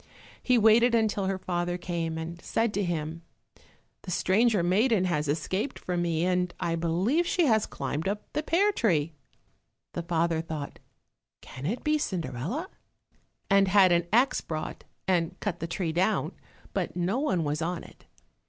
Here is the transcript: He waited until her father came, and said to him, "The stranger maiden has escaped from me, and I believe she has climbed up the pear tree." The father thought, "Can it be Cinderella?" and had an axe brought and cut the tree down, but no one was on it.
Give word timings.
He 0.41 0.57
waited 0.57 0.95
until 0.95 1.27
her 1.27 1.37
father 1.37 1.77
came, 1.77 2.17
and 2.17 2.41
said 2.41 2.73
to 2.73 2.83
him, 2.83 3.21
"The 4.01 4.09
stranger 4.09 4.63
maiden 4.63 5.05
has 5.05 5.27
escaped 5.27 5.77
from 5.77 6.01
me, 6.01 6.25
and 6.25 6.51
I 6.59 6.75
believe 6.75 7.27
she 7.27 7.45
has 7.45 7.67
climbed 7.67 8.07
up 8.07 8.23
the 8.33 8.41
pear 8.41 8.71
tree." 8.71 9.13
The 9.93 10.01
father 10.01 10.41
thought, 10.41 10.79
"Can 11.41 11.67
it 11.67 11.83
be 11.83 11.99
Cinderella?" 11.99 12.67
and 13.47 13.67
had 13.67 13.91
an 13.91 14.07
axe 14.11 14.41
brought 14.41 14.85
and 15.07 15.39
cut 15.39 15.59
the 15.59 15.67
tree 15.67 15.91
down, 15.91 16.31
but 16.73 16.95
no 16.95 17.19
one 17.19 17.43
was 17.43 17.61
on 17.61 17.83
it. 17.83 18.07